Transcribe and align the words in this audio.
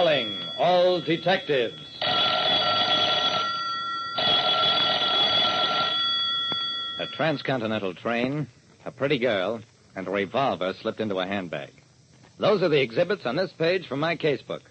Calling 0.00 0.42
all 0.56 1.02
detectives. 1.02 1.78
A 6.98 7.06
transcontinental 7.14 7.92
train, 7.92 8.46
a 8.86 8.90
pretty 8.92 9.18
girl, 9.18 9.60
and 9.94 10.08
a 10.08 10.10
revolver 10.10 10.72
slipped 10.80 11.00
into 11.00 11.18
a 11.18 11.26
handbag. 11.26 11.68
Those 12.38 12.62
are 12.62 12.70
the 12.70 12.80
exhibits 12.80 13.26
on 13.26 13.36
this 13.36 13.52
page 13.58 13.86
from 13.86 14.00
my 14.00 14.16
casebook. 14.16 14.62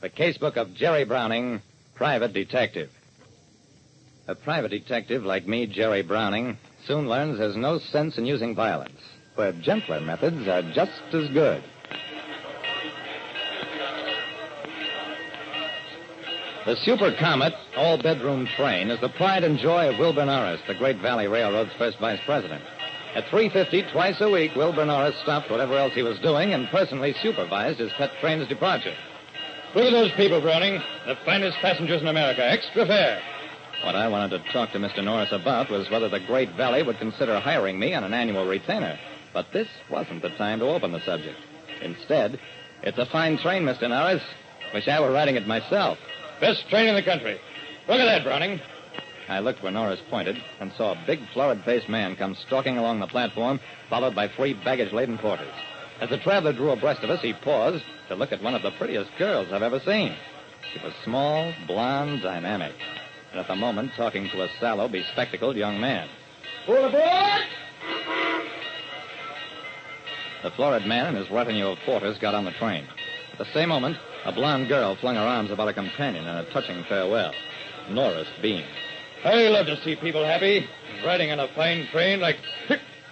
The 0.00 0.08
casebook 0.08 0.56
of 0.56 0.72
Jerry 0.74 1.04
Browning, 1.04 1.60
private 1.94 2.32
detective. 2.32 2.88
A 4.26 4.34
private 4.34 4.70
detective 4.70 5.22
like 5.22 5.46
me, 5.46 5.66
Jerry 5.66 6.00
Browning, 6.00 6.56
soon 6.86 7.10
learns 7.10 7.38
there's 7.38 7.56
no 7.56 7.78
sense 7.78 8.16
in 8.16 8.24
using 8.24 8.54
violence, 8.54 9.02
where 9.34 9.52
gentler 9.52 10.00
methods 10.00 10.48
are 10.48 10.62
just 10.72 11.12
as 11.12 11.28
good. 11.34 11.62
The 16.68 16.76
Super 16.76 17.16
Comet 17.18 17.54
all 17.78 17.96
bedroom 17.96 18.46
train 18.46 18.90
is 18.90 19.00
the 19.00 19.08
pride 19.08 19.42
and 19.42 19.58
joy 19.58 19.88
of 19.88 19.98
Wilbur 19.98 20.26
Norris, 20.26 20.60
the 20.66 20.74
Great 20.74 20.98
Valley 20.98 21.26
Railroad's 21.26 21.72
first 21.78 21.98
vice 21.98 22.20
president. 22.26 22.62
At 23.14 23.24
3.50 23.28 23.90
twice 23.90 24.20
a 24.20 24.28
week, 24.28 24.54
Wilbur 24.54 24.84
Norris 24.84 25.18
stopped 25.22 25.50
whatever 25.50 25.78
else 25.78 25.94
he 25.94 26.02
was 26.02 26.18
doing 26.18 26.52
and 26.52 26.68
personally 26.68 27.14
supervised 27.22 27.78
his 27.78 27.90
pet 27.92 28.10
train's 28.20 28.46
departure. 28.48 28.94
Look 29.74 29.86
at 29.86 29.92
those 29.92 30.12
people, 30.12 30.42
Browning. 30.42 30.82
The 31.06 31.16
finest 31.24 31.56
passengers 31.56 32.02
in 32.02 32.06
America. 32.06 32.44
Extra 32.44 32.84
fare. 32.84 33.22
What 33.82 33.96
I 33.96 34.06
wanted 34.08 34.36
to 34.36 34.52
talk 34.52 34.72
to 34.72 34.78
Mr. 34.78 35.02
Norris 35.02 35.32
about 35.32 35.70
was 35.70 35.88
whether 35.88 36.10
the 36.10 36.20
Great 36.20 36.54
Valley 36.54 36.82
would 36.82 36.98
consider 36.98 37.40
hiring 37.40 37.80
me 37.80 37.94
on 37.94 38.04
an 38.04 38.12
annual 38.12 38.46
retainer. 38.46 38.98
But 39.32 39.54
this 39.54 39.68
wasn't 39.90 40.20
the 40.20 40.36
time 40.36 40.58
to 40.58 40.66
open 40.66 40.92
the 40.92 41.00
subject. 41.00 41.38
Instead, 41.80 42.38
it's 42.82 42.98
a 42.98 43.06
fine 43.06 43.38
train, 43.38 43.62
Mr. 43.62 43.88
Norris. 43.88 44.22
Wish 44.74 44.86
I 44.86 45.00
were 45.00 45.12
riding 45.12 45.36
it 45.36 45.46
myself. 45.46 45.96
Best 46.40 46.68
train 46.68 46.88
in 46.88 46.94
the 46.94 47.02
country. 47.02 47.40
Look 47.88 47.98
at 47.98 48.04
that, 48.04 48.24
Browning. 48.24 48.60
I 49.28 49.40
looked 49.40 49.62
where 49.62 49.72
Norris 49.72 50.00
pointed 50.08 50.42
and 50.60 50.72
saw 50.72 50.92
a 50.92 51.04
big, 51.06 51.20
florid-faced 51.34 51.88
man 51.88 52.16
come 52.16 52.34
stalking 52.34 52.78
along 52.78 53.00
the 53.00 53.06
platform, 53.06 53.60
followed 53.90 54.14
by 54.14 54.28
three 54.28 54.54
baggage-laden 54.54 55.18
porters. 55.18 55.52
As 56.00 56.10
the 56.10 56.18
traveler 56.18 56.52
drew 56.52 56.70
abreast 56.70 57.02
of 57.02 57.10
us, 57.10 57.20
he 57.20 57.32
paused 57.32 57.84
to 58.08 58.14
look 58.14 58.32
at 58.32 58.42
one 58.42 58.54
of 58.54 58.62
the 58.62 58.70
prettiest 58.72 59.10
girls 59.18 59.48
I've 59.52 59.62
ever 59.62 59.80
seen. 59.80 60.14
She 60.72 60.80
was 60.82 60.94
small, 61.04 61.52
blonde, 61.66 62.22
dynamic, 62.22 62.74
and 63.32 63.40
at 63.40 63.48
the 63.48 63.56
moment 63.56 63.92
talking 63.96 64.28
to 64.30 64.42
a 64.42 64.48
sallow, 64.60 64.88
bespectacled 64.88 65.56
young 65.56 65.80
man. 65.80 66.08
Pull 66.66 66.84
aboard! 66.84 67.42
The 70.42 70.50
florid 70.52 70.86
man 70.86 71.06
and 71.06 71.16
his 71.16 71.30
retinue 71.30 71.66
of 71.66 71.78
porters 71.84 72.18
got 72.18 72.34
on 72.34 72.44
the 72.44 72.52
train. 72.52 72.86
At 73.32 73.38
the 73.38 73.52
same 73.52 73.70
moment, 73.70 73.96
a 74.28 74.32
blonde 74.32 74.68
girl 74.68 74.94
flung 74.96 75.14
her 75.14 75.22
arms 75.22 75.50
about 75.50 75.68
a 75.68 75.72
companion 75.72 76.26
in 76.26 76.36
a 76.36 76.44
touching 76.52 76.84
farewell. 76.84 77.32
Norris 77.88 78.28
beamed. 78.42 78.66
I 79.24 79.48
love 79.48 79.64
to 79.66 79.82
see 79.82 79.96
people 79.96 80.22
happy, 80.22 80.68
riding 81.02 81.30
on 81.32 81.40
a 81.40 81.48
fine 81.54 81.88
train 81.90 82.20
like. 82.20 82.36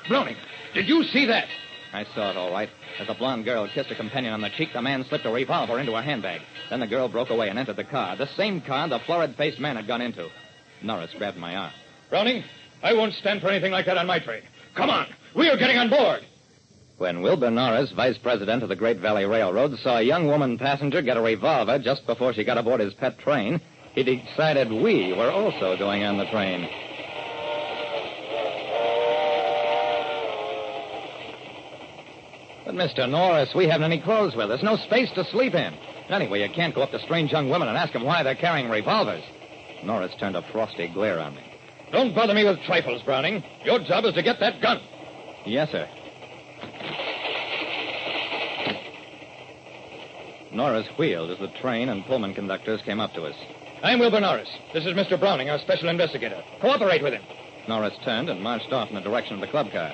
Browning, 0.08 0.36
did 0.74 0.86
you 0.86 1.04
see 1.04 1.24
that? 1.24 1.48
I 1.94 2.04
saw 2.14 2.30
it 2.30 2.36
all 2.36 2.52
right. 2.52 2.68
As 3.00 3.06
the 3.06 3.14
blonde 3.14 3.46
girl 3.46 3.66
kissed 3.66 3.88
her 3.88 3.94
companion 3.94 4.34
on 4.34 4.42
the 4.42 4.50
cheek, 4.50 4.74
the 4.74 4.82
man 4.82 5.04
slipped 5.04 5.24
a 5.24 5.30
revolver 5.30 5.80
into 5.80 5.94
her 5.94 6.02
handbag. 6.02 6.42
Then 6.68 6.80
the 6.80 6.86
girl 6.86 7.08
broke 7.08 7.30
away 7.30 7.48
and 7.48 7.58
entered 7.58 7.76
the 7.76 7.84
car, 7.84 8.14
the 8.14 8.28
same 8.36 8.60
car 8.60 8.86
the 8.86 8.98
florid-faced 8.98 9.58
man 9.58 9.76
had 9.76 9.86
gone 9.86 10.02
into. 10.02 10.28
Norris 10.82 11.14
grabbed 11.16 11.38
my 11.38 11.56
arm. 11.56 11.72
Browning, 12.10 12.44
I 12.82 12.92
won't 12.92 13.14
stand 13.14 13.40
for 13.40 13.48
anything 13.48 13.72
like 13.72 13.86
that 13.86 13.96
on 13.96 14.06
my 14.06 14.18
train. 14.18 14.42
Come 14.74 14.90
on, 14.90 15.06
we 15.34 15.48
are 15.48 15.56
getting 15.56 15.78
on 15.78 15.88
board. 15.88 16.26
When 16.98 17.20
Wilbur 17.20 17.50
Norris, 17.50 17.92
vice 17.92 18.16
president 18.16 18.62
of 18.62 18.70
the 18.70 18.76
Great 18.76 18.98
Valley 19.00 19.26
Railroad, 19.26 19.78
saw 19.80 19.98
a 19.98 20.02
young 20.02 20.28
woman 20.28 20.56
passenger 20.56 21.02
get 21.02 21.18
a 21.18 21.20
revolver 21.20 21.78
just 21.78 22.06
before 22.06 22.32
she 22.32 22.42
got 22.42 22.56
aboard 22.56 22.80
his 22.80 22.94
pet 22.94 23.18
train, 23.18 23.60
he 23.94 24.02
decided 24.02 24.70
we 24.70 25.12
were 25.12 25.30
also 25.30 25.76
going 25.76 26.04
on 26.04 26.16
the 26.16 26.24
train. 26.26 26.66
But, 32.64 32.74
Mr. 32.74 33.08
Norris, 33.08 33.54
we 33.54 33.68
haven't 33.68 33.92
any 33.92 34.00
clothes 34.00 34.34
with 34.34 34.50
us, 34.50 34.62
no 34.62 34.76
space 34.76 35.10
to 35.16 35.24
sleep 35.24 35.54
in. 35.54 35.74
Anyway, 36.08 36.40
you 36.40 36.48
can't 36.48 36.74
go 36.74 36.82
up 36.82 36.92
to 36.92 36.98
strange 37.00 37.30
young 37.30 37.50
women 37.50 37.68
and 37.68 37.76
ask 37.76 37.92
them 37.92 38.04
why 38.04 38.22
they're 38.22 38.34
carrying 38.34 38.70
revolvers. 38.70 39.22
Norris 39.84 40.14
turned 40.18 40.36
a 40.36 40.42
frosty 40.50 40.88
glare 40.88 41.20
on 41.20 41.34
me. 41.34 41.42
Don't 41.92 42.14
bother 42.14 42.32
me 42.32 42.44
with 42.44 42.62
trifles, 42.62 43.02
Browning. 43.02 43.44
Your 43.64 43.80
job 43.80 44.06
is 44.06 44.14
to 44.14 44.22
get 44.22 44.40
that 44.40 44.62
gun. 44.62 44.80
Yes, 45.44 45.70
sir. 45.70 45.86
Norris 50.52 50.86
wheeled 50.98 51.30
as 51.30 51.38
the 51.38 51.48
train 51.60 51.88
and 51.88 52.04
Pullman 52.06 52.34
conductors 52.34 52.80
came 52.82 53.00
up 53.00 53.12
to 53.14 53.24
us. 53.24 53.34
I'm 53.82 53.98
Wilbur 53.98 54.20
Norris. 54.20 54.48
This 54.72 54.86
is 54.86 54.94
Mr. 54.94 55.18
Browning, 55.18 55.50
our 55.50 55.58
special 55.58 55.88
investigator. 55.88 56.42
Cooperate 56.60 57.02
with 57.02 57.12
him. 57.12 57.22
Norris 57.68 57.94
turned 58.04 58.30
and 58.30 58.42
marched 58.42 58.72
off 58.72 58.88
in 58.88 58.94
the 58.94 59.00
direction 59.00 59.34
of 59.34 59.40
the 59.40 59.48
club 59.48 59.70
car. 59.70 59.92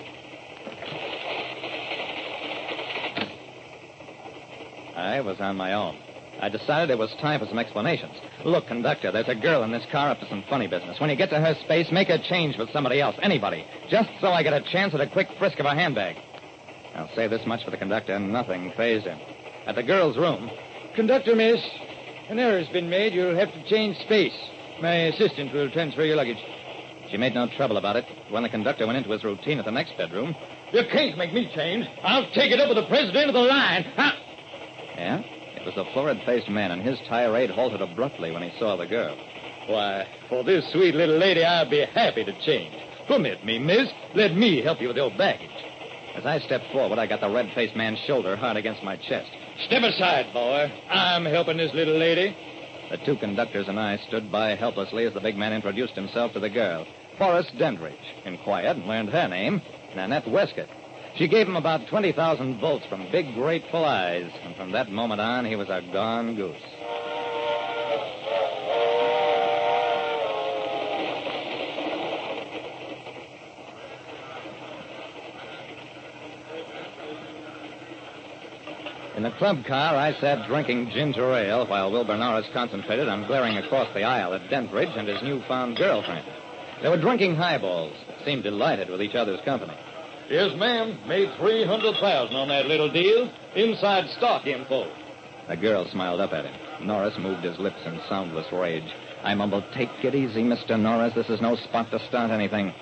I 4.95 5.21
was 5.21 5.41
on 5.41 5.57
my 5.57 5.73
own. 5.73 5.97
I 6.41 6.49
decided 6.49 6.91
it 6.91 6.99
was 6.99 7.15
time 7.21 7.41
for 7.41 7.47
some 7.47 7.59
explanations. 7.59 8.15
Look, 8.45 8.67
conductor, 8.67 9.11
there's 9.11 9.29
a 9.29 9.35
girl 9.35 9.63
in 9.63 9.73
this 9.73 9.87
car 9.91 10.11
up 10.11 10.21
to 10.21 10.29
some 10.29 10.45
funny 10.49 10.67
business. 10.67 11.01
When 11.01 11.11
you 11.11 11.17
get 11.17 11.31
to 11.31 11.41
her 11.41 11.55
space, 11.65 11.91
make 11.91 12.09
her 12.09 12.19
change 12.19 12.59
with 12.59 12.71
somebody 12.73 13.01
else, 13.01 13.17
anybody, 13.23 13.65
just 13.89 14.11
so 14.21 14.29
I 14.29 14.43
get 14.43 14.53
a 14.53 14.61
chance 14.61 14.93
at 14.95 15.01
a 15.01 15.09
quick 15.09 15.29
frisk 15.39 15.59
of 15.61 15.67
her 15.67 15.75
handbag. 15.75 16.17
I'll 16.95 17.15
say 17.15 17.27
this 17.27 17.47
much 17.47 17.65
for 17.65 17.71
the 17.71 17.77
conductor. 17.77 18.19
Nothing 18.19 18.73
phased 18.77 19.07
him. 19.07 19.19
At 19.67 19.77
the 19.77 19.83
girl's 19.83 20.17
room, 20.17 20.51
Conductor, 20.95 21.35
miss, 21.35 21.61
an 22.29 22.39
error's 22.39 22.69
been 22.69 22.91
made. 22.91 23.15
You'll 23.15 23.37
have 23.37 23.53
to 23.53 23.65
change 23.69 23.97
space. 23.99 24.37
My 24.81 24.95
assistant 25.07 25.53
will 25.55 25.71
transfer 25.71 26.05
your 26.05 26.17
luggage. 26.17 26.39
she 27.11 27.17
made 27.17 27.35
no 27.35 27.47
trouble 27.57 27.77
about 27.77 27.97
it. 27.97 28.05
When 28.31 28.43
the 28.43 28.49
conductor 28.49 28.87
went 28.87 28.99
into 28.99 29.11
his 29.11 29.25
routine 29.25 29.59
at 29.59 29.65
the 29.65 29.71
next 29.71 29.97
bedroom, 29.97 30.35
You 30.73 30.83
can't 30.91 31.17
make 31.17 31.33
me 31.33 31.51
change. 31.55 31.87
I'll 32.03 32.31
take 32.33 32.51
it 32.53 32.61
up 32.61 32.69
with 32.69 32.77
the 32.79 32.89
president 32.89 33.29
of 33.29 33.35
the 33.35 33.41
line. 33.41 33.87
I... 33.97 34.13
yeah, 34.97 35.19
it 35.21 35.65
was 35.65 35.75
the 35.75 35.85
florid-faced 35.93 36.49
man, 36.49 36.71
and 36.73 36.83
his 36.83 36.99
tirade 37.09 37.51
halted 37.51 37.81
abruptly 37.81 38.31
when 38.33 38.43
he 38.43 38.59
saw 38.59 38.77
the 38.77 38.87
girl. 38.87 39.17
Why, 39.67 40.07
for 40.29 40.43
this 40.43 40.71
sweet 40.73 40.95
little 40.95 41.19
lady, 41.19 41.45
I'd 41.45 41.71
be 41.71 41.85
happy 41.85 42.25
to 42.25 42.33
change. 42.45 42.75
Permit 43.07 43.45
me, 43.45 43.59
miss. 43.59 43.89
Let 44.15 44.35
me 44.35 44.63
help 44.63 44.81
you 44.81 44.89
with 44.89 44.97
your 44.97 45.11
baggage. 45.17 45.51
As 46.15 46.27
I 46.27 46.41
stepped 46.41 46.71
forward, 46.73 46.99
I 46.99 47.07
got 47.07 47.21
the 47.21 47.31
red-faced 47.31 47.77
man's 47.77 47.99
shoulder 48.01 48.37
hard 48.37 48.57
against 48.57 48.83
my 48.83 48.97
chest. 48.97 49.31
Step 49.67 49.83
aside, 49.85 50.33
boy. 50.33 50.73
I'm 50.89 51.25
helping 51.25 51.57
this 51.57 51.73
little 51.73 51.97
lady. 51.97 52.37
The 52.91 52.99
two 52.99 53.17
conductors 53.17 53.69
and 53.69 53.79
I 53.79 53.97
stood 54.09 54.31
by 54.31 54.55
helplessly 54.55 55.07
as 55.07 55.15
the 55.15 55.21
big 55.21 55.37
man 55.37 55.53
introduced 55.53 55.95
himself 55.95 56.33
to 56.33 56.41
the 56.41 56.51
girl. 56.51 56.87
Forrest 57.17 57.57
Dandridge. 57.59 57.95
Inquired 58.25 58.77
and 58.77 58.87
learned 58.87 59.11
her 59.11 59.29
name, 59.29 59.63
Nanette 59.95 60.29
Westcott. 60.29 60.69
She 61.17 61.29
gave 61.29 61.47
him 61.47 61.57
about 61.57 61.87
20,000 61.89 62.61
volts 62.61 62.87
from 62.87 63.11
big, 63.11 63.35
grateful 63.35 63.85
eyes, 63.85 64.31
and 64.45 64.57
from 64.57 64.73
that 64.73 64.91
moment 64.91 65.21
on, 65.21 65.45
he 65.45 65.57
was 65.57 65.69
a 65.69 65.83
gone 65.93 66.35
goose. 66.35 66.57
In 79.17 79.25
the 79.25 79.31
club 79.33 79.65
car, 79.67 79.95
I 79.95 80.15
sat 80.21 80.47
drinking 80.49 80.91
ginger 80.91 81.35
ale 81.35 81.67
while 81.67 81.93
Wilbur 81.93 82.17
Norris 82.17 82.47
concentrated 82.53 83.09
on 83.09 83.27
glaring 83.27 83.59
across 83.59 83.93
the 83.93 84.05
aisle 84.05 84.33
at 84.33 84.49
Dandridge 84.49 84.97
and 84.97 85.07
his 85.07 85.23
newfound 85.23 85.77
girlfriend. 85.77 86.25
They 86.81 86.89
were 86.89 86.97
drinking 86.97 87.37
highballs, 87.37 87.95
seemed 88.25 88.43
delighted 88.43 88.89
with 88.89 89.03
each 89.03 89.15
other's 89.15 89.41
company. 89.45 89.75
Yes, 90.31 90.57
ma'am. 90.57 90.99
Made 91.07 91.31
300000 91.37 92.35
on 92.35 92.49
that 92.49 92.67
little 92.67 92.91
deal. 92.91 93.31
Inside 93.55 94.09
stock 94.17 94.47
info. 94.47 94.91
The 95.47 95.57
girl 95.57 95.87
smiled 95.87 96.21
up 96.21 96.33
at 96.33 96.47
him. 96.47 96.87
Norris 96.87 97.19
moved 97.19 97.45
his 97.45 97.59
lips 97.59 97.85
in 97.85 98.01
soundless 98.09 98.51
rage. 98.51 98.91
I 99.23 99.35
mumbled, 99.35 99.65
Take 99.75 99.91
it 100.03 100.15
easy, 100.15 100.43
Mr. 100.43 100.81
Norris. 100.81 101.15
This 101.15 101.29
is 101.29 101.43
no 101.43 101.57
spot 101.57 101.91
to 101.91 101.99
start 102.07 102.31
anything. 102.31 102.73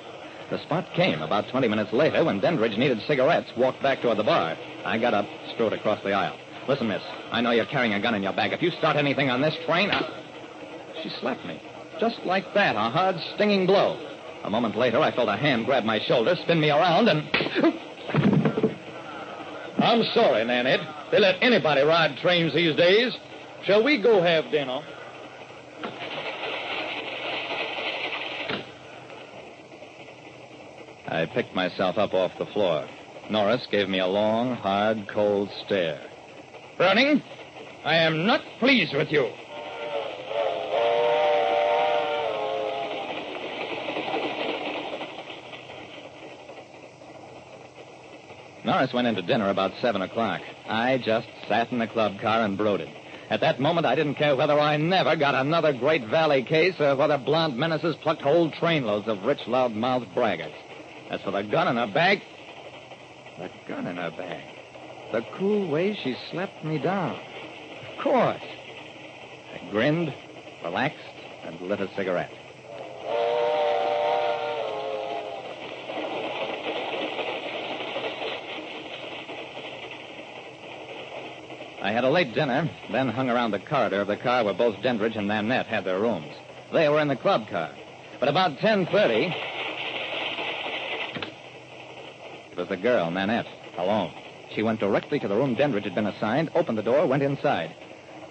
The 0.50 0.62
spot 0.62 0.86
came 0.94 1.22
about 1.22 1.48
20 1.48 1.68
minutes 1.68 1.92
later 1.92 2.24
when 2.24 2.40
Dandridge 2.40 2.76
needed 2.76 3.00
cigarettes, 3.06 3.50
walked 3.56 3.82
back 3.82 4.00
toward 4.00 4.18
the 4.18 4.24
bar. 4.24 4.56
I 4.84 4.98
got 4.98 5.14
up, 5.14 5.26
strode 5.60 5.74
across 5.74 6.02
the 6.02 6.14
aisle. 6.14 6.38
Listen, 6.68 6.88
miss, 6.88 7.02
I 7.30 7.42
know 7.42 7.50
you're 7.50 7.66
carrying 7.66 7.92
a 7.92 8.00
gun 8.00 8.14
in 8.14 8.22
your 8.22 8.32
bag. 8.32 8.54
If 8.54 8.62
you 8.62 8.70
start 8.70 8.96
anything 8.96 9.28
on 9.28 9.42
this 9.42 9.54
train, 9.66 9.90
I... 9.90 10.00
She 11.02 11.10
slapped 11.20 11.44
me. 11.44 11.60
Just 12.00 12.18
like 12.24 12.54
that, 12.54 12.76
a 12.76 12.88
hard, 12.88 13.16
stinging 13.34 13.66
blow. 13.66 14.00
A 14.42 14.48
moment 14.48 14.74
later, 14.74 15.00
I 15.00 15.14
felt 15.14 15.28
a 15.28 15.36
hand 15.36 15.66
grab 15.66 15.84
my 15.84 16.00
shoulder, 16.00 16.34
spin 16.36 16.60
me 16.60 16.70
around, 16.70 17.08
and... 17.08 17.28
I'm 19.76 20.02
sorry, 20.14 20.46
Nanette. 20.46 20.80
They 21.10 21.18
let 21.18 21.36
anybody 21.42 21.82
ride 21.82 22.16
trains 22.22 22.54
these 22.54 22.74
days. 22.74 23.14
Shall 23.64 23.84
we 23.84 24.00
go 24.00 24.22
have 24.22 24.50
dinner? 24.50 24.80
I 31.06 31.26
picked 31.26 31.54
myself 31.54 31.98
up 31.98 32.14
off 32.14 32.32
the 32.38 32.46
floor. 32.46 32.88
Norris 33.30 33.64
gave 33.70 33.88
me 33.88 34.00
a 34.00 34.06
long, 34.08 34.56
hard, 34.56 35.06
cold 35.08 35.50
stare. 35.64 36.00
Browning, 36.76 37.22
I 37.84 37.94
am 37.94 38.26
not 38.26 38.42
pleased 38.58 38.92
with 38.92 39.12
you. 39.12 39.30
Norris 48.64 48.92
went 48.92 49.06
into 49.06 49.22
dinner 49.22 49.48
about 49.48 49.72
7 49.80 50.02
o'clock. 50.02 50.40
I 50.68 50.98
just 50.98 51.28
sat 51.48 51.70
in 51.70 51.78
the 51.78 51.86
club 51.86 52.20
car 52.20 52.42
and 52.42 52.58
brooded. 52.58 52.88
At 53.30 53.42
that 53.42 53.60
moment, 53.60 53.86
I 53.86 53.94
didn't 53.94 54.16
care 54.16 54.34
whether 54.34 54.58
I 54.58 54.76
never 54.76 55.14
got 55.14 55.36
another 55.36 55.72
Great 55.72 56.04
Valley 56.04 56.42
case 56.42 56.80
or 56.80 56.96
whether 56.96 57.16
blonde 57.16 57.56
menaces 57.56 57.94
plucked 58.02 58.22
whole 58.22 58.50
trainloads 58.50 59.06
of 59.06 59.24
rich, 59.24 59.46
loud-mouthed 59.46 60.12
braggarts. 60.14 60.54
As 61.10 61.20
for 61.22 61.30
the 61.30 61.42
gun 61.42 61.68
in 61.68 61.76
her 61.76 61.92
bag, 61.92 62.22
the 63.40 63.50
gun 63.66 63.86
in 63.86 63.96
her 63.96 64.10
bag. 64.10 64.42
The 65.12 65.22
cool 65.36 65.66
way 65.68 65.94
she 65.94 66.16
slapped 66.30 66.62
me 66.64 66.78
down. 66.78 67.18
Of 67.90 68.02
course. 68.02 68.42
I 69.54 69.70
grinned, 69.70 70.12
relaxed, 70.62 70.98
and 71.44 71.60
lit 71.62 71.80
a 71.80 71.88
cigarette. 71.94 72.30
I 81.82 81.92
had 81.92 82.04
a 82.04 82.10
late 82.10 82.34
dinner, 82.34 82.70
then 82.92 83.08
hung 83.08 83.30
around 83.30 83.52
the 83.52 83.58
corridor 83.58 84.02
of 84.02 84.06
the 84.06 84.16
car 84.16 84.44
where 84.44 84.54
both 84.54 84.82
Dandridge 84.82 85.16
and 85.16 85.28
Nanette 85.28 85.66
had 85.66 85.84
their 85.84 85.98
rooms. 85.98 86.32
They 86.72 86.88
were 86.88 87.00
in 87.00 87.08
the 87.08 87.16
club 87.16 87.48
car. 87.48 87.70
But 88.20 88.28
about 88.28 88.58
10.30, 88.58 89.49
it 92.52 92.58
was 92.58 92.68
the 92.68 92.76
girl, 92.76 93.10
Nanette, 93.10 93.46
alone. 93.78 94.12
She 94.54 94.62
went 94.62 94.80
directly 94.80 95.18
to 95.20 95.28
the 95.28 95.36
room 95.36 95.54
Dandridge 95.54 95.84
had 95.84 95.94
been 95.94 96.06
assigned, 96.06 96.50
opened 96.54 96.78
the 96.78 96.82
door, 96.82 97.06
went 97.06 97.22
inside. 97.22 97.74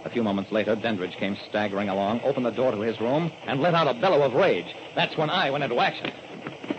A 0.05 0.09
few 0.09 0.23
moments 0.23 0.51
later, 0.51 0.75
Dandridge 0.75 1.17
came 1.17 1.37
staggering 1.49 1.89
along, 1.89 2.21
opened 2.21 2.45
the 2.45 2.51
door 2.51 2.71
to 2.71 2.79
his 2.79 2.99
room, 2.99 3.31
and 3.47 3.59
let 3.59 3.73
out 3.73 3.87
a 3.87 3.99
bellow 3.99 4.21
of 4.21 4.33
rage. 4.33 4.73
That's 4.95 5.17
when 5.17 5.29
I 5.29 5.49
went 5.49 5.63
into 5.63 5.79
action. 5.79 6.11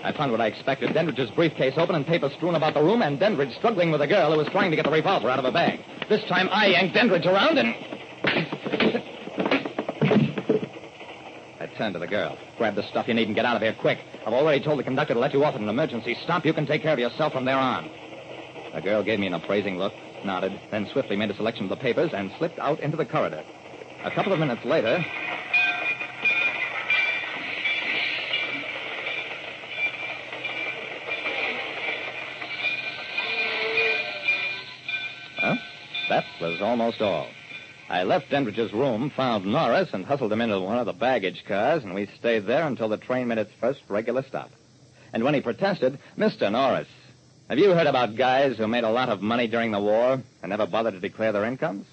I 0.03 0.13
found 0.13 0.33
what 0.33 0.41
I 0.41 0.47
expected 0.47 0.95
Dandridge's 0.95 1.31
briefcase 1.33 1.75
open 1.77 1.95
and 1.95 2.07
papers 2.07 2.33
strewn 2.35 2.55
about 2.55 2.75
the 2.75 2.83
room, 2.83 3.03
and 3.03 3.19
Dandridge 3.19 3.55
struggling 3.57 3.91
with 3.91 4.01
a 4.01 4.07
girl 4.07 4.33
who 4.33 4.39
was 4.39 4.49
trying 4.49 4.71
to 4.71 4.77
get 4.77 4.87
the 4.87 4.91
revolver 4.91 5.29
out 5.29 5.39
of 5.39 5.45
her 5.45 5.53
bag. 5.53 5.81
This 6.09 6.25
time 6.25 6.49
I 6.51 6.69
yanked 6.69 6.95
Dandridge 6.95 7.27
around 7.27 7.59
and. 7.59 7.75
I 11.61 11.70
turned 11.81 11.95
to 11.95 11.99
the 11.99 12.07
girl. 12.07 12.37
Grab 12.59 12.75
the 12.75 12.83
stuff 12.83 13.09
you 13.09 13.15
need 13.15 13.27
and 13.27 13.35
get 13.35 13.47
out 13.47 13.57
of 13.57 13.63
here 13.63 13.73
quick. 13.73 14.01
I've 14.27 14.35
already 14.35 14.63
told 14.63 14.79
the 14.79 14.83
conductor 14.83 15.15
to 15.15 15.19
let 15.19 15.33
you 15.33 15.43
off 15.43 15.55
at 15.55 15.63
an 15.63 15.69
emergency 15.71 16.15
stop. 16.23 16.45
You 16.45 16.53
can 16.53 16.67
take 16.67 16.83
care 16.83 16.93
of 16.93 16.99
yourself 16.99 17.33
from 17.33 17.47
there 17.47 17.57
on. 17.57 17.91
The 18.75 18.83
girl 18.83 19.03
gave 19.03 19.19
me 19.19 19.27
an 19.29 19.33
appraising 19.33 19.79
look, 19.79 19.95
nodded, 20.23 20.61
then 20.71 20.87
swiftly 20.93 21.17
made 21.17 21.31
a 21.31 21.35
selection 21.35 21.65
of 21.65 21.71
the 21.71 21.77
papers 21.77 22.13
and 22.13 22.31
slipped 22.37 22.59
out 22.59 22.81
into 22.81 22.99
the 22.99 23.07
corridor. 23.07 23.43
A 24.05 24.11
couple 24.11 24.31
of 24.31 24.39
minutes 24.39 24.63
later, 24.63 25.03
Well, 35.43 35.59
that 36.11 36.25
was 36.43 36.61
almost 36.61 37.01
all. 37.01 37.29
I 37.91 38.05
left 38.05 38.31
Dandridge's 38.31 38.73
room, 38.73 39.11
found 39.11 39.45
Norris, 39.45 39.89
and 39.93 40.05
hustled 40.05 40.33
him 40.33 40.41
into 40.41 40.61
one 40.61 40.79
of 40.79 40.87
the 40.87 40.93
baggage 40.93 41.45
cars, 41.45 41.83
and 41.83 41.93
we 41.93 42.07
stayed 42.21 42.47
there 42.47 42.65
until 42.65 42.89
the 42.89 42.97
train 42.97 43.27
made 43.27 43.39
its 43.39 43.51
first 43.61 43.81
regular 43.89 44.23
stop. 44.23 44.49
And 45.13 45.25
when 45.25 45.35
he 45.35 45.41
protested, 45.41 45.99
Mr. 46.17 46.53
Norris, 46.53 46.87
have 47.49 47.59
you 47.59 47.71
heard 47.71 47.89
about 47.89 48.15
guys 48.15 48.57
who 48.57 48.69
made 48.69 48.85
a 48.85 48.91
lot 48.91 49.09
of 49.09 49.23
money 49.23 49.49
during 49.49 49.73
the 49.73 49.81
war 49.81 50.23
and 50.41 50.51
never 50.51 50.69
bothered 50.69 50.95
to 50.95 51.01
declare 51.01 51.33
their 51.33 51.45
incomes? 51.45 51.85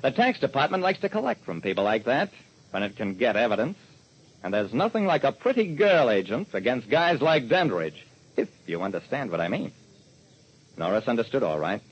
The 0.00 0.12
tax 0.12 0.40
department 0.40 0.82
likes 0.82 1.00
to 1.00 1.10
collect 1.10 1.44
from 1.44 1.60
people 1.60 1.84
like 1.84 2.06
that 2.06 2.30
when 2.70 2.82
it 2.82 2.96
can 2.96 3.12
get 3.12 3.36
evidence. 3.36 3.76
And 4.42 4.54
there's 4.54 4.72
nothing 4.72 5.04
like 5.04 5.24
a 5.24 5.32
pretty 5.32 5.74
girl 5.74 6.08
agent 6.08 6.48
against 6.54 6.88
guys 6.88 7.20
like 7.20 7.50
Dandridge, 7.50 8.02
if 8.38 8.48
you 8.66 8.80
understand 8.80 9.30
what 9.30 9.42
I 9.42 9.48
mean. 9.48 9.72
Norris 10.78 11.06
understood 11.06 11.42
all 11.42 11.58
right. 11.58 11.82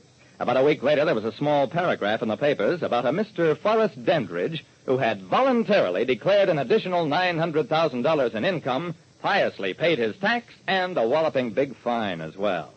About 0.43 0.56
a 0.56 0.65
week 0.65 0.83
later, 0.83 1.05
there 1.05 1.15
was 1.15 1.25
a 1.25 1.37
small 1.37 1.69
paragraph 1.69 2.21
in 2.21 2.27
the 2.27 2.37
papers 2.37 2.83
about 2.83 3.06
a 3.06 3.11
Mr. 3.11 3.56
Forrest 3.56 4.05
Dandridge 4.05 4.65
who 4.87 4.99
had 4.99 5.23
voluntarily 5.23 6.05
declared 6.05 6.49
an 6.49 6.59
additional 6.59 7.06
$900,000 7.06 8.35
in 8.35 8.44
income, 8.44 8.97
piously 9.21 9.73
paid 9.73 10.00
his 10.00 10.17
tax, 10.17 10.53
and 10.67 10.99
a 10.99 11.06
walloping 11.06 11.50
big 11.50 11.77
fine 11.77 12.21
as 12.21 12.37
well. 12.37 12.75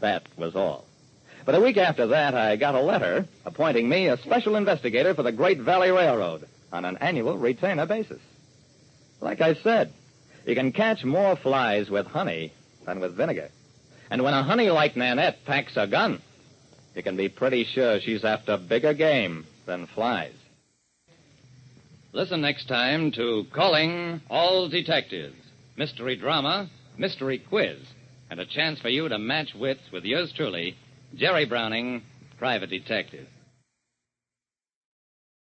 That 0.00 0.24
was 0.36 0.54
all. 0.54 0.84
But 1.46 1.54
a 1.54 1.62
week 1.62 1.78
after 1.78 2.08
that, 2.08 2.34
I 2.34 2.56
got 2.56 2.74
a 2.74 2.82
letter 2.82 3.26
appointing 3.46 3.88
me 3.88 4.08
a 4.08 4.18
special 4.18 4.54
investigator 4.54 5.14
for 5.14 5.22
the 5.22 5.32
Great 5.32 5.60
Valley 5.60 5.90
Railroad 5.90 6.46
on 6.74 6.84
an 6.84 6.98
annual 6.98 7.38
retainer 7.38 7.86
basis. 7.86 8.20
Like 9.18 9.40
I 9.40 9.54
said, 9.54 9.94
you 10.44 10.54
can 10.54 10.72
catch 10.72 11.06
more 11.06 11.36
flies 11.36 11.88
with 11.88 12.06
honey 12.06 12.52
than 12.84 13.00
with 13.00 13.16
vinegar. 13.16 13.48
And 14.10 14.22
when 14.22 14.34
a 14.34 14.42
honey 14.42 14.68
like 14.68 14.94
Nanette 14.94 15.46
packs 15.46 15.78
a 15.78 15.86
gun, 15.86 16.20
you 16.94 17.02
can 17.02 17.16
be 17.16 17.28
pretty 17.28 17.64
sure 17.64 18.00
she's 18.00 18.24
after 18.24 18.56
bigger 18.56 18.94
game 18.94 19.46
than 19.66 19.86
flies. 19.86 20.34
Listen 22.12 22.42
next 22.42 22.66
time 22.66 23.10
to 23.12 23.44
Calling 23.54 24.20
All 24.28 24.68
Detectives, 24.68 25.34
mystery 25.76 26.16
drama, 26.16 26.68
mystery 26.98 27.38
quiz, 27.38 27.78
and 28.30 28.38
a 28.38 28.46
chance 28.46 28.80
for 28.80 28.90
you 28.90 29.08
to 29.08 29.18
match 29.18 29.54
wits 29.54 29.80
with 29.92 30.04
yours 30.04 30.32
truly, 30.36 30.76
Jerry 31.14 31.46
Browning, 31.46 32.02
private 32.38 32.70
detective. 32.70 33.26